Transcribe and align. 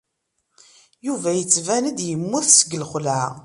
Yuba 1.05 1.29
yettban-d 1.33 1.99
yemmut 2.07 2.47
seg 2.51 2.71
lxelɛa. 2.83 3.29